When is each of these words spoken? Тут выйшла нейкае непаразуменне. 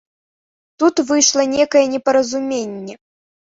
Тут 0.83 1.01
выйшла 1.09 1.43
нейкае 1.51 1.85
непаразуменне. 1.93 2.99